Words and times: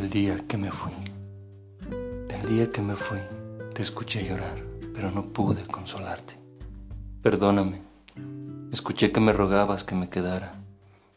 día 0.00 0.44
que 0.48 0.56
me 0.56 0.70
fui, 0.70 0.92
el 2.28 2.48
día 2.48 2.70
que 2.70 2.80
me 2.80 2.96
fui, 2.96 3.18
te 3.74 3.82
escuché 3.82 4.26
llorar, 4.26 4.62
pero 4.94 5.10
no 5.10 5.26
pude 5.26 5.66
consolarte. 5.66 6.34
Perdóname, 7.22 7.82
escuché 8.72 9.12
que 9.12 9.20
me 9.20 9.32
rogabas 9.32 9.84
que 9.84 9.94
me 9.94 10.08
quedara, 10.08 10.52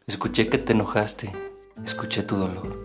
escuché 0.07 0.49
que 0.49 0.57
te 0.57 0.73
enojaste, 0.73 1.31
escuché 1.83 2.23
tu 2.23 2.35
dolor. 2.35 2.77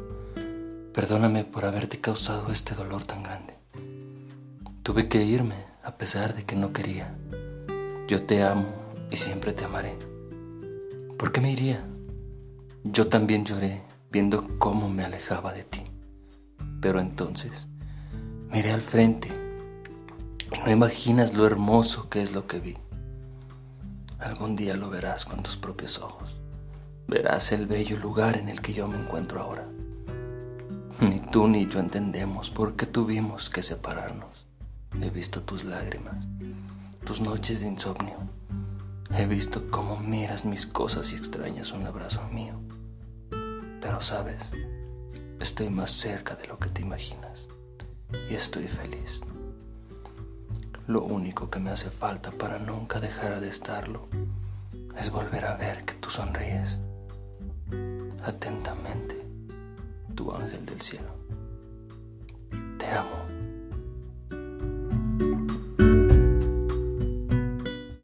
Perdóname 0.93 1.45
por 1.45 1.65
haberte 1.65 2.01
causado 2.01 2.51
este 2.52 2.75
dolor 2.75 3.05
tan 3.05 3.23
grande. 3.23 3.55
Tuve 4.83 5.09
que 5.09 5.25
irme 5.25 5.57
a 5.84 5.97
pesar 5.97 6.34
de 6.34 6.45
que 6.45 6.57
no 6.57 6.73
quería. 6.73 7.15
Yo 8.09 8.25
te 8.25 8.43
amo 8.43 8.66
y 9.11 9.16
siempre 9.16 9.52
te 9.52 9.65
amaré. 9.65 9.97
¿Por 11.19 11.30
qué 11.30 11.41
me 11.41 11.52
iría? 11.52 11.84
Yo 12.83 13.09
también 13.09 13.45
lloré 13.45 13.83
viendo 14.10 14.59
cómo 14.59 14.88
me 14.88 15.05
alejaba 15.05 15.52
de 15.52 15.64
ti. 15.64 15.82
Pero 16.80 17.00
entonces 17.00 17.69
miré 18.50 18.73
al 18.73 18.80
frente 18.80 19.28
y 20.52 20.59
no 20.59 20.70
imaginas 20.70 21.34
lo 21.34 21.46
hermoso 21.46 22.09
que 22.09 22.23
es 22.23 22.33
lo 22.33 22.46
que 22.46 22.59
vi. 22.59 22.77
Algún 24.19 24.56
día 24.56 24.77
lo 24.77 24.91
verás 24.91 25.24
con 25.24 25.42
tus 25.42 25.56
propios 25.56 25.98
ojos. 25.98 26.36
Verás 27.06 27.52
el 27.52 27.66
bello 27.66 27.98
lugar 27.98 28.36
en 28.36 28.48
el 28.48 28.60
que 28.60 28.73
yo 28.73 28.86
me 28.86 28.98
encuentro 28.98 29.41
ahora. 29.41 29.66
Ni 31.00 31.19
tú 31.19 31.48
ni 31.48 31.66
yo 31.66 31.80
entendemos 31.80 32.50
por 32.50 32.77
qué 32.77 32.86
tuvimos 32.86 33.48
que 33.48 33.62
separarnos. 33.62 34.47
He 35.00 35.08
visto 35.11 35.42
tus 35.42 35.64
lágrimas, 35.64 36.27
tus 37.05 37.20
noches 37.20 37.61
de 37.61 37.69
insomnio. 37.69 38.19
He 39.16 39.27
visto 39.27 39.70
cómo 39.70 39.97
miras 39.97 40.45
mis 40.45 40.66
cosas 40.66 41.12
y 41.12 41.16
extrañas 41.16 41.72
un 41.72 41.86
abrazo 41.86 42.22
mío. 42.33 42.61
Sabes, 44.01 44.41
estoy 45.41 45.69
más 45.69 45.91
cerca 45.91 46.34
de 46.34 46.48
lo 46.48 46.59
que 46.59 46.70
te 46.70 46.81
imaginas 46.81 47.47
y 48.31 48.34
estoy 48.34 48.67
feliz. 48.67 49.20
Lo 50.87 51.03
único 51.03 51.51
que 51.51 51.61
me 51.61 51.70
hace 51.70 51.91
falta 51.91 52.31
para 52.31 52.59
nunca 52.59 52.98
dejar 52.98 53.41
de 53.41 53.48
estarlo 53.51 54.09
es 54.98 55.11
volver 55.11 55.45
a 55.45 55.57
ver 55.57 55.84
que 55.84 55.95
tú 55.95 56.09
sonríes. 56.09 56.81
Atentamente, 58.25 59.23
tu 60.14 60.33
ángel 60.33 60.64
del 60.64 60.81
cielo. 60.81 61.14